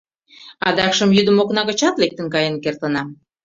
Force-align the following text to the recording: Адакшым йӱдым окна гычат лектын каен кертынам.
Адакшым 0.67 1.09
йӱдым 1.17 1.37
окна 1.43 1.61
гычат 1.69 1.95
лектын 2.01 2.27
каен 2.33 2.55
кертынам. 2.63 3.07